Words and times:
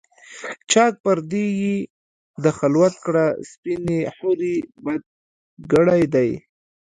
چاک 0.71 0.93
پردې 1.03 1.45
یې 1.61 1.75
د 2.43 2.45
خلوت 2.57 2.93
کړه 3.05 3.25
سپیني 3.49 3.99
حوري، 4.15 4.57
بد 4.83 5.01
ګړی 5.71 6.03
دی 6.13 6.29